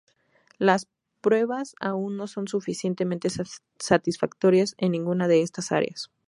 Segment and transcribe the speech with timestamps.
[0.57, 0.87] Las
[1.21, 3.29] pruebas aún no son suficientemente
[3.77, 6.09] satisfactorias en ninguna de estas áreas.